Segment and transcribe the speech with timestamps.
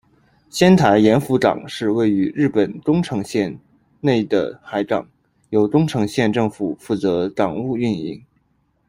[0.49, 3.59] 仙台盐釜港是位于日本宫城县、
[3.99, 5.07] 内的海港，
[5.51, 8.19] 由宫城县政府负责港务营运。